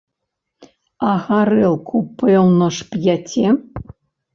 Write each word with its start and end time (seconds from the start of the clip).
А 1.11 1.11
гарэлку 1.27 2.03
пэўна 2.25 2.75
ж 2.79 2.93
п'яце? 2.97 3.47